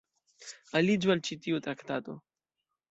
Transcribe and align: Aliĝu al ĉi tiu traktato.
Aliĝu 0.79 1.13
al 1.15 1.23
ĉi 1.29 1.39
tiu 1.45 1.63
traktato. 1.69 2.21